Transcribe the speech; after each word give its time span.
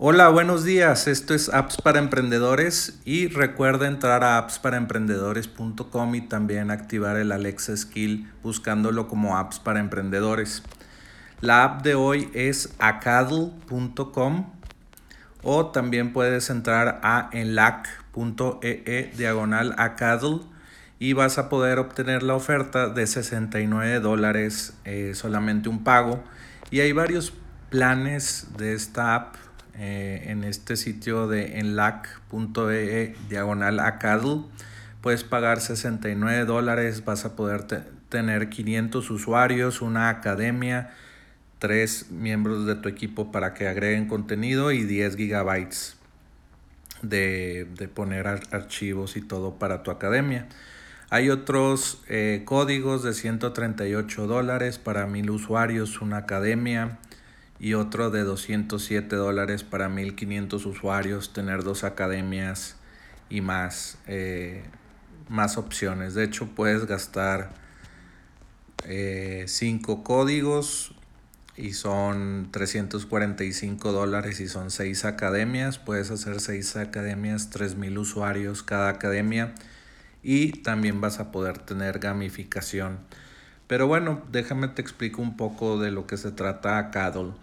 Hola, 0.00 0.28
buenos 0.28 0.62
días. 0.62 1.08
Esto 1.08 1.34
es 1.34 1.48
Apps 1.48 1.76
para 1.82 1.98
Emprendedores 1.98 3.00
y 3.04 3.26
recuerda 3.26 3.88
entrar 3.88 4.22
a 4.22 4.38
appsparaemprendedores.com 4.38 6.14
y 6.14 6.20
también 6.20 6.70
activar 6.70 7.16
el 7.16 7.32
Alexa 7.32 7.76
Skill 7.76 8.30
buscándolo 8.40 9.08
como 9.08 9.36
Apps 9.36 9.58
para 9.58 9.80
Emprendedores. 9.80 10.62
La 11.40 11.64
app 11.64 11.82
de 11.82 11.96
hoy 11.96 12.30
es 12.32 12.76
acadl.com 12.78 14.52
o 15.42 15.66
también 15.66 16.12
puedes 16.12 16.48
entrar 16.48 17.00
a 17.02 17.28
enlac.ee 17.32 18.84
e 18.86 19.12
diagonal 19.16 19.74
acadl 19.78 20.42
y 21.00 21.14
vas 21.14 21.38
a 21.38 21.48
poder 21.48 21.80
obtener 21.80 22.22
la 22.22 22.36
oferta 22.36 22.88
de 22.88 23.04
69 23.04 23.98
dólares 23.98 24.74
eh, 24.84 25.10
solamente 25.16 25.68
un 25.68 25.82
pago 25.82 26.22
y 26.70 26.78
hay 26.78 26.92
varios 26.92 27.32
planes 27.70 28.46
de 28.56 28.74
esta 28.74 29.16
app 29.16 29.47
eh, 29.78 30.24
en 30.26 30.42
este 30.42 30.76
sitio 30.76 31.28
de 31.28 31.60
enlac.ee 31.60 33.02
e 33.02 33.16
diagonal 33.28 33.78
acadl. 33.80 34.44
Puedes 35.00 35.22
pagar 35.22 35.60
69 35.60 36.44
dólares, 36.44 37.04
vas 37.04 37.24
a 37.24 37.36
poder 37.36 37.64
tener 38.08 38.48
500 38.48 39.10
usuarios, 39.10 39.80
una 39.80 40.08
academia, 40.08 40.90
tres 41.60 42.10
miembros 42.10 42.66
de 42.66 42.74
tu 42.74 42.88
equipo 42.88 43.30
para 43.30 43.54
que 43.54 43.68
agreguen 43.68 44.08
contenido 44.08 44.72
y 44.72 44.82
10 44.82 45.16
gigabytes 45.16 45.96
de, 47.02 47.68
poner 47.94 48.26
archivos 48.26 49.16
y 49.16 49.20
todo 49.20 49.58
para 49.60 49.84
tu 49.84 49.90
academia. 49.90 50.48
Hay 51.10 51.30
otros 51.30 52.02
eh, 52.08 52.42
códigos 52.44 53.02
de 53.02 53.14
138 53.14 54.26
dólares 54.26 54.78
para 54.78 55.06
mil 55.06 55.30
usuarios, 55.30 56.00
una 56.02 56.18
academia 56.18 56.98
y 57.60 57.74
otro 57.74 58.10
de 58.10 58.22
207 58.22 59.16
dólares 59.16 59.64
para 59.64 59.88
1500 59.88 60.64
usuarios, 60.66 61.32
tener 61.32 61.64
dos 61.64 61.84
academias 61.84 62.76
y 63.28 63.40
más, 63.40 63.98
eh, 64.06 64.64
más 65.28 65.58
opciones. 65.58 66.14
De 66.14 66.24
hecho, 66.24 66.46
puedes 66.54 66.86
gastar 66.86 67.50
5 68.84 68.88
eh, 68.88 69.98
códigos 70.04 70.94
y 71.56 71.72
son 71.72 72.48
345 72.52 73.90
dólares 73.90 74.38
y 74.38 74.48
son 74.48 74.70
6 74.70 75.04
academias. 75.04 75.78
Puedes 75.78 76.10
hacer 76.12 76.40
6 76.40 76.76
academias, 76.76 77.50
3000 77.50 77.98
usuarios 77.98 78.62
cada 78.62 78.88
academia 78.88 79.54
y 80.22 80.52
también 80.62 81.00
vas 81.00 81.18
a 81.18 81.32
poder 81.32 81.58
tener 81.58 81.98
gamificación. 81.98 82.98
Pero 83.66 83.86
bueno, 83.86 84.22
déjame 84.32 84.68
te 84.68 84.80
explico 84.80 85.20
un 85.20 85.36
poco 85.36 85.78
de 85.78 85.90
lo 85.90 86.06
que 86.06 86.16
se 86.16 86.30
trata 86.30 86.78
Acadol. 86.78 87.34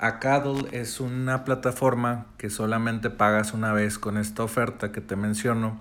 Acadol 0.00 0.68
es 0.72 0.98
una 0.98 1.44
plataforma 1.44 2.26
que 2.38 2.48
solamente 2.48 3.10
pagas 3.10 3.52
una 3.52 3.74
vez 3.74 3.98
con 3.98 4.16
esta 4.16 4.42
oferta 4.42 4.92
que 4.92 5.02
te 5.02 5.14
menciono 5.14 5.78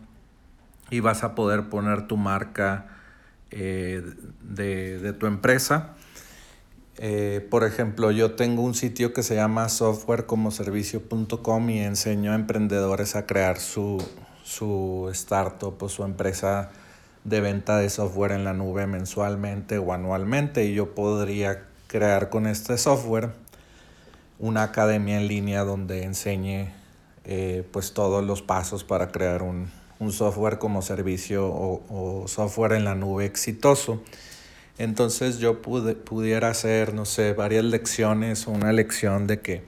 y 0.89 0.99
vas 0.99 1.23
a 1.23 1.35
poder 1.35 1.69
poner 1.69 2.05
tu 2.05 2.17
marca 2.17 2.87
eh, 3.49 4.03
de, 4.41 5.13
tu 5.13 5.25
empresa. 5.25 5.95
Eh, 6.97 7.47
por 7.49 7.63
ejemplo, 7.63 8.11
yo 8.11 8.33
tengo 8.33 8.61
un 8.61 8.73
sitio 8.73 9.13
que 9.13 9.23
se 9.23 9.35
llama 9.35 9.69
softwarecomoservicio.com 9.69 11.69
y 11.69 11.79
enseño 11.79 12.33
a 12.33 12.35
emprendedores 12.35 13.15
a 13.15 13.25
crear 13.25 13.57
su, 13.57 14.05
su 14.43 15.07
startup 15.13 15.81
o 15.81 15.87
su 15.87 16.03
empresa 16.03 16.71
de 17.23 17.39
venta 17.39 17.77
de 17.77 17.89
software 17.89 18.33
en 18.33 18.43
la 18.43 18.51
nube 18.51 18.85
mensualmente 18.85 19.77
o 19.77 19.93
anualmente 19.93 20.65
y 20.65 20.73
yo 20.73 20.93
podría 20.93 21.67
crear 21.87 22.29
con 22.29 22.47
este 22.47 22.77
software 22.77 23.31
una 24.39 24.63
academia 24.63 25.17
en 25.17 25.27
línea 25.27 25.63
donde 25.63 26.03
enseñe 26.03 26.71
eh, 27.25 27.63
pues 27.71 27.93
todos 27.93 28.23
los 28.23 28.41
pasos 28.41 28.83
para 28.83 29.09
crear 29.09 29.43
un, 29.43 29.69
software 30.11 30.57
como 30.57 30.81
servicio 30.81 31.45
o, 31.45 32.23
software 32.27 32.71
en 32.71 32.85
la 32.85 32.95
nube 32.95 33.25
exitoso. 33.25 34.01
Entonces 34.77 35.39
yo 35.39 35.61
pudiera 35.61 36.49
hacer, 36.49 36.93
no 36.93 37.03
sé, 37.03 37.33
varias 37.33 37.65
lecciones 37.65 38.47
o 38.47 38.51
una 38.51 38.71
lección 38.71 39.27
de 39.27 39.41
que 39.41 39.63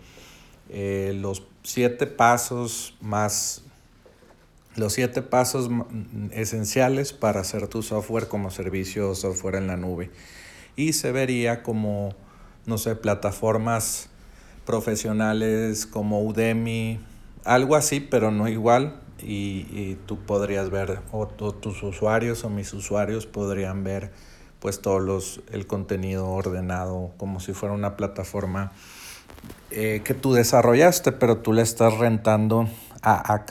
eh, 0.69 1.13
los 1.19 1.43
siete 1.63 2.07
pasos 2.07 2.95
más 3.01 3.63
los 4.75 4.93
siete 4.93 5.21
pasos 5.21 5.69
esenciales 6.31 7.11
para 7.11 7.41
hacer 7.41 7.67
tu 7.67 7.83
software 7.83 8.27
como 8.27 8.51
servicio 8.51 9.09
o 9.09 9.15
software 9.15 9.55
en 9.55 9.67
la 9.67 9.75
nube. 9.75 10.11
Y 10.77 10.93
se 10.93 11.11
vería 11.11 11.61
como, 11.61 12.15
no 12.65 12.77
sé, 12.77 12.95
plataformas 12.95 14.10
profesionales 14.71 15.85
como 15.85 16.23
Udemy, 16.23 16.99
algo 17.43 17.75
así, 17.75 17.99
pero 17.99 18.31
no 18.31 18.47
igual. 18.47 18.95
Y, 19.21 19.97
tú 20.07 20.17
podrías 20.17 20.71
ver, 20.71 20.99
o, 21.11 21.27
tus 21.27 21.83
usuarios 21.83 22.43
o 22.43 22.49
mis 22.49 22.73
usuarios 22.73 23.27
podrían 23.27 23.83
ver 23.83 24.11
pues 24.59 24.81
todos 24.81 25.01
los, 25.01 25.41
el 25.51 25.67
contenido 25.67 26.27
ordenado 26.29 27.11
como 27.17 27.39
si 27.39 27.53
fuera 27.53 27.73
una 27.73 27.97
plataforma 27.97 28.71
eh, 29.71 30.01
que 30.03 30.13
tú 30.13 30.33
desarrollaste, 30.33 31.11
pero 31.11 31.37
tú 31.37 31.53
le 31.53 31.61
estás 31.61 31.97
rentando 31.97 32.67
a, 33.01 33.33
a 33.33 33.45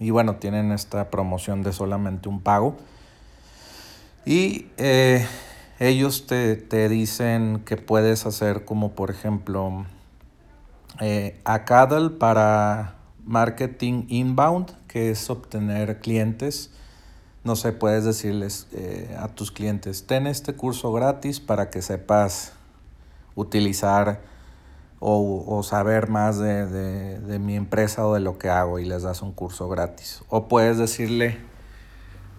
y 0.00 0.10
bueno, 0.10 0.36
tienen 0.36 0.72
esta 0.72 1.10
promoción 1.10 1.62
de 1.62 1.72
solamente 1.72 2.28
un 2.28 2.40
pago. 2.40 2.76
Y 4.26 4.66
eh, 4.76 5.26
ellos 5.80 6.26
te, 6.26 6.88
dicen 6.88 7.62
que 7.64 7.76
puedes 7.76 8.26
hacer 8.26 8.64
como 8.64 8.92
por 8.92 9.10
ejemplo 9.10 9.86
eh, 11.00 11.40
Acadal 11.44 12.12
para 12.12 12.94
marketing 13.24 14.04
inbound, 14.08 14.72
que 14.86 15.10
es 15.10 15.28
obtener 15.30 16.00
clientes. 16.00 16.70
No 17.42 17.56
sé, 17.56 17.72
puedes 17.72 18.04
decirles 18.04 18.68
eh, 18.72 19.16
a 19.18 19.28
tus 19.28 19.50
clientes, 19.50 20.06
ten 20.06 20.26
este 20.26 20.54
curso 20.54 20.92
gratis 20.92 21.40
para 21.40 21.68
que 21.68 21.82
sepas 21.82 22.52
utilizar 23.34 24.20
o, 25.06 25.62
saber 25.62 26.08
más 26.08 26.38
de, 26.38 27.38
mi 27.38 27.56
empresa 27.56 28.06
o 28.06 28.14
de 28.14 28.20
lo 28.20 28.38
que 28.38 28.48
hago 28.48 28.78
y 28.78 28.86
les 28.86 29.02
das 29.02 29.20
un 29.20 29.32
curso 29.32 29.68
gratis. 29.68 30.22
O 30.30 30.48
puedes 30.48 30.78
decirle 30.78 31.36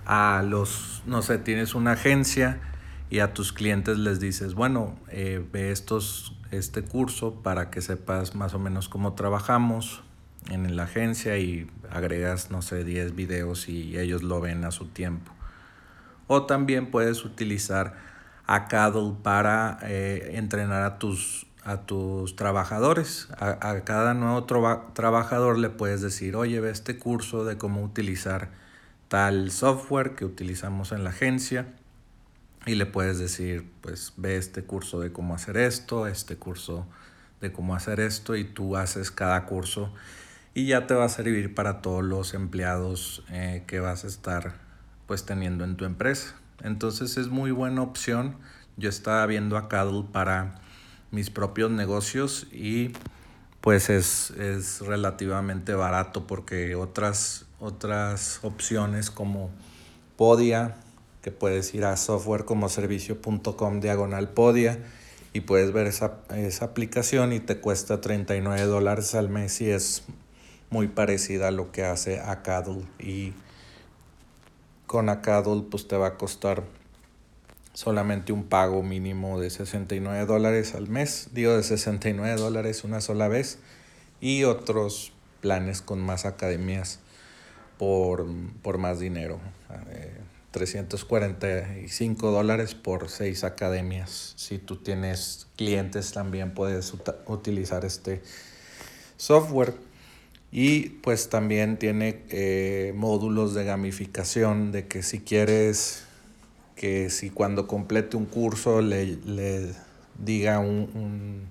a 0.07 0.41
los, 0.43 1.03
no 1.05 1.21
sé, 1.21 1.37
tienes 1.37 1.75
una 1.75 1.91
agencia 1.91 2.59
y 3.15 3.21
a 3.21 3.33
tus 3.33 3.53
clientes 3.53 3.97
les 3.97 4.19
dices, 4.19 4.55
bueno, 4.55 4.93
eh, 5.09 5.41
ve 5.53 5.71
estos, 5.71 6.35
este 6.51 6.81
curso 6.81 7.35
para 7.35 7.69
que 7.69 7.81
sepas 7.81 8.35
más 8.35 8.53
o 8.53 8.59
menos 8.59 8.89
cómo 8.89 9.13
trabajamos 9.13 10.03
en 10.49 10.75
la 10.75 10.83
agencia 10.83 11.37
y 11.37 11.71
agregas, 11.89 12.51
no 12.51 12.61
sé, 12.61 12.83
10 12.83 13.15
videos 13.15 13.69
y 13.69 13.97
ellos 13.97 14.21
lo 14.21 14.41
ven 14.41 14.65
a 14.65 14.71
su 14.71 14.87
tiempo. 14.87 15.31
O 16.27 16.45
también 16.45 16.91
puedes 16.91 17.23
utilizar 17.23 17.95
a 18.47 18.67
para 19.23 19.79
eh, 19.83 20.31
entrenar 20.33 20.83
a 20.83 20.99
tus 20.99 21.47
a 21.63 21.85
tus 21.85 22.35
trabajadores. 22.35 23.29
A, 23.39 23.79
cada 23.85 24.13
nuevo 24.13 24.43
trabajador 24.93 25.57
le 25.57 25.69
puedes 25.69 26.01
decir, 26.01 26.35
oye, 26.35 26.59
ve 26.59 26.69
este 26.69 26.99
curso 26.99 27.45
de 27.45 27.57
cómo 27.57 27.81
utilizar 27.81 28.49
tal 29.07 29.51
software 29.51 30.15
que 30.15 30.25
utilizamos 30.25 30.91
en 30.91 31.05
la 31.05 31.11
agencia. 31.11 31.67
Y 32.65 32.75
le 32.75 32.85
puedes 32.85 33.19
decir, 33.19 33.71
pues 33.81 34.13
ve 34.17 34.37
este 34.37 34.63
curso 34.63 34.99
de 34.99 35.11
cómo 35.11 35.35
hacer 35.35 35.57
esto, 35.57 36.07
este 36.07 36.37
curso 36.37 36.87
de 37.41 37.51
cómo 37.51 37.75
hacer 37.75 37.99
esto 37.99 38.35
y 38.35 38.43
tú 38.43 38.75
haces 38.75 39.11
cada 39.11 39.45
curso 39.45 39.93
y 40.55 40.67
ya 40.67 40.87
te 40.87 40.93
va 40.93 41.05
a 41.05 41.09
servir 41.09 41.53
para 41.53 41.81
todos 41.81 42.03
los 42.03 42.33
empleados 42.33 43.23
eh, 43.29 43.63
que 43.67 43.81
vas 43.81 44.05
a 44.05 44.07
estar 44.07 44.55
pues 45.05 45.25
teniendo 45.25 45.63
en 45.63 45.75
tu 45.75 45.85
empresa. 45.85 46.33
Entonces 46.63 47.17
es 47.17 47.27
muy 47.27 47.51
buena 47.51 47.81
opción. 47.81 48.37
Yo 48.77 48.89
estaba 48.89 49.25
viendo 49.25 49.57
a 49.57 49.67
Cadl 49.67 50.05
para 50.11 50.61
mis 51.11 51.29
propios 51.29 51.71
negocios 51.71 52.47
y 52.51 52.93
pues 53.59 53.89
es, 53.89 54.33
relativamente 54.81 55.73
barato 55.73 56.25
porque 56.27 56.75
otras, 56.75 57.45
otras 57.59 58.39
opciones 58.43 59.11
como 59.11 59.49
Podia, 60.15 60.77
que 61.25 61.31
puedes 61.31 61.73
ir 61.73 61.85
a 61.85 61.97
softwarecomoservicio.com 61.97 63.79
diagonal 63.79 64.29
Podia 64.29 64.77
y 65.33 65.41
puedes 65.41 65.73
ver 65.73 65.87
esa, 65.87 66.19
esa 66.29 66.65
aplicación 66.65 67.33
y 67.33 67.39
te 67.39 67.57
cuesta 67.57 67.99
39 67.99 68.61
dólares 68.65 69.15
al 69.15 69.29
mes 69.29 69.59
y 69.59 69.71
es 69.71 70.03
muy 70.69 70.87
parecida 70.87 71.47
a 71.47 71.51
lo 71.51 71.71
que 71.71 71.83
hace 71.83 72.19
Acadul 72.19 72.85
y 72.99 73.33
con 74.85 75.09
Acadul 75.09 75.65
pues 75.65 75.87
te 75.87 75.97
va 75.97 76.09
a 76.09 76.17
costar 76.17 76.61
solamente 77.73 78.31
un 78.31 78.43
pago 78.43 78.83
mínimo 78.83 79.39
de 79.39 79.49
69 79.49 80.27
dólares 80.27 80.75
al 80.75 80.87
mes, 80.89 81.29
digo 81.33 81.57
de 81.57 81.63
69 81.63 82.39
dólares 82.39 82.83
una 82.83 83.01
sola 83.01 83.27
vez, 83.29 83.57
y 84.21 84.43
otros 84.43 85.11
planes 85.41 85.81
con 85.81 86.01
más 86.01 86.25
academias 86.25 86.99
por, 87.79 88.77
más 88.77 88.99
dinero. 88.99 89.39
345 90.55 92.29
eh, 92.29 92.31
dólares 92.31 92.75
por 92.75 93.09
6 93.09 93.43
academias. 93.43 94.33
Si 94.37 94.57
tú 94.57 94.77
tienes 94.77 95.47
clientes 95.57 96.13
también 96.13 96.53
puedes 96.53 96.93
utilizar 97.27 97.83
este 97.83 98.21
software. 99.17 99.73
Y 100.53 100.91
pues 101.01 101.27
también 101.27 101.77
tiene 101.77 102.23
eh, 102.29 102.93
módulos 102.95 103.53
de 103.53 103.65
gamificación 103.65 104.71
de 104.71 104.87
que 104.87 105.03
si 105.03 105.19
quieres 105.19 106.03
que 106.77 107.09
si 107.09 107.29
cuando 107.29 107.67
complete 107.67 108.15
un 108.15 108.25
curso 108.25 108.81
le, 108.81 109.73
diga 110.17 110.59
un, 110.59 111.49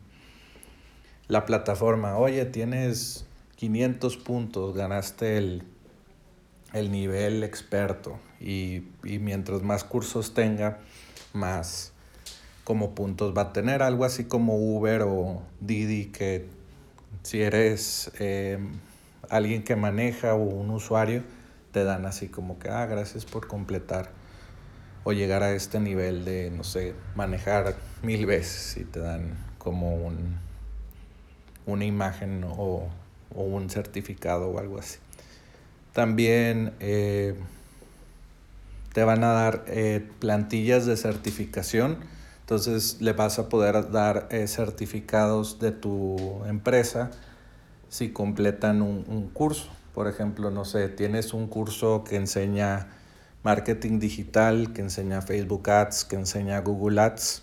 la 1.28 1.44
plataforma, 1.44 2.16
oye, 2.16 2.46
tienes 2.46 3.26
500 3.56 4.16
puntos, 4.16 4.74
ganaste 4.74 5.36
el, 5.36 5.62
nivel 6.82 7.44
experto. 7.44 8.18
Y, 8.40 8.88
y, 9.04 9.18
mientras 9.18 9.62
más 9.62 9.84
cursos 9.84 10.34
tenga, 10.34 10.78
más 11.32 11.92
como 12.64 12.94
puntos 12.94 13.36
va 13.36 13.42
a 13.42 13.52
tener, 13.52 13.82
algo 13.82 14.04
así 14.04 14.24
como 14.24 14.56
Uber 14.56 15.02
o 15.02 15.42
Didi, 15.60 16.06
que 16.06 16.46
si 17.22 17.42
eres 17.42 18.10
eh, 18.18 18.58
alguien 19.28 19.62
que 19.62 19.76
maneja 19.76 20.34
o 20.34 20.42
un 20.42 20.70
usuario, 20.70 21.22
te 21.72 21.84
dan 21.84 22.06
así 22.06 22.28
como 22.28 22.58
que, 22.58 22.70
ah, 22.70 22.86
gracias 22.86 23.24
por 23.24 23.46
completar 23.48 24.10
o 25.04 25.12
llegar 25.12 25.42
a 25.42 25.52
este 25.52 25.80
nivel 25.80 26.24
de, 26.24 26.50
no 26.50 26.64
sé, 26.64 26.94
manejar 27.14 27.76
mil 28.02 28.26
veces 28.26 28.76
y 28.78 28.84
te 28.84 29.00
dan 29.00 29.36
como 29.58 29.94
un, 29.96 30.38
una 31.66 31.84
imagen 31.84 32.44
o, 32.44 32.88
un 33.34 33.68
certificado 33.68 34.48
o 34.48 34.58
algo 34.58 34.78
así. 34.78 34.98
También 35.94 36.74
eh, 36.80 37.34
te 38.92 39.02
van 39.04 39.24
a 39.24 39.32
dar 39.32 39.64
eh, 39.66 40.06
plantillas 40.18 40.84
de 40.84 40.98
certificación, 40.98 41.96
entonces 42.40 43.00
le 43.00 43.14
vas 43.14 43.38
a 43.38 43.48
poder 43.48 43.90
dar 43.90 44.28
eh, 44.30 44.46
certificados 44.46 45.58
de 45.60 45.72
tu 45.72 46.44
empresa 46.46 47.10
si 47.88 48.10
completan 48.10 48.82
un, 48.82 49.06
un 49.08 49.28
curso. 49.28 49.68
Por 49.94 50.08
ejemplo, 50.08 50.50
no 50.50 50.66
sé, 50.66 50.88
tienes 50.88 51.32
un 51.32 51.46
curso 51.46 52.04
que 52.04 52.16
enseña 52.16 52.88
marketing 53.44 54.00
digital, 54.00 54.72
que 54.72 54.80
enseña 54.82 55.22
Facebook 55.22 55.70
Ads, 55.70 56.04
que 56.04 56.16
enseña 56.16 56.60
Google 56.60 57.00
Ads 57.00 57.42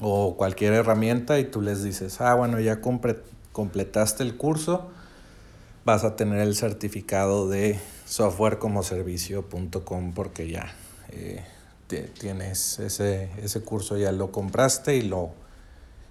o 0.00 0.36
cualquier 0.36 0.72
herramienta 0.72 1.38
y 1.38 1.44
tú 1.44 1.60
les 1.60 1.82
dices, 1.82 2.20
ah, 2.20 2.34
bueno, 2.34 2.58
ya 2.58 2.80
completaste 2.80 4.22
el 4.22 4.36
curso, 4.36 4.90
vas 5.84 6.04
a 6.04 6.16
tener 6.16 6.40
el 6.40 6.56
certificado 6.56 7.48
de 7.48 7.78
softwarecomoservicio.com 8.06 10.14
porque 10.14 10.50
ya 10.50 10.74
eh, 11.10 11.44
tienes 12.18 12.78
ese, 12.78 13.30
ese 13.42 13.60
curso, 13.62 13.96
ya 13.96 14.12
lo 14.12 14.32
compraste 14.32 14.96
y 14.96 15.02
lo, 15.02 15.30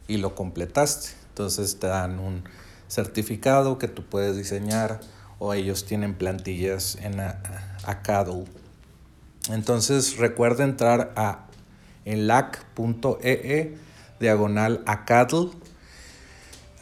y 0.08 0.18
lo 0.18 0.36
completaste. 0.36 1.10
Entonces 1.30 1.80
te 1.80 1.88
dan 1.88 2.20
un 2.20 2.44
certificado 2.88 3.78
que 3.78 3.88
tú 3.88 4.04
puedes 4.04 4.38
diseñar 4.38 5.02
o 5.40 5.54
ellos 5.54 5.86
tienen 5.86 6.14
plantillas 6.14 6.98
en 7.02 7.20
Acadle 7.86 8.46
entonces 9.50 10.18
recuerda 10.18 10.64
entrar 10.64 11.12
a 11.16 11.48
enlac.ee 12.06 13.18
e, 13.24 13.78
diagonal 14.20 14.84
a 14.86 15.06
cattle. 15.06 15.50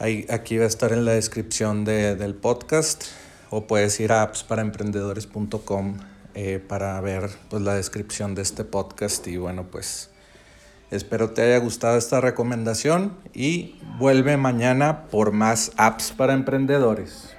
Ahí, 0.02 0.26
aquí 0.30 0.58
va 0.58 0.64
a 0.64 0.66
estar 0.66 0.92
en 0.92 1.04
la 1.04 1.12
descripción 1.12 1.84
del 1.84 2.34
podcast. 2.34 3.04
O 3.50 3.68
puedes 3.68 4.00
ir 4.00 4.10
a 4.10 4.22
appsparaemprendedores.com 4.22 5.98
eh, 6.34 6.58
para 6.58 7.00
ver 7.00 7.30
pues, 7.48 7.62
la 7.62 7.76
descripción 7.76 8.34
de 8.34 8.42
este 8.42 8.64
podcast. 8.64 9.24
Y 9.28 9.36
bueno 9.36 9.68
pues 9.70 10.10
espero 10.90 11.30
te 11.30 11.42
haya 11.42 11.58
gustado 11.58 11.96
esta 11.96 12.20
recomendación. 12.20 13.16
Y 13.32 13.76
vuelve 14.00 14.36
mañana 14.36 15.04
por 15.04 15.30
más 15.30 15.70
apps 15.76 16.10
para 16.10 16.32
emprendedores. 16.32 17.36